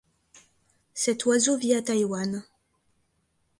Cet 0.95 1.25
oiseau 1.27 1.57
vit 1.59 1.75
à 1.75 1.83
Taïwan. 1.83 2.43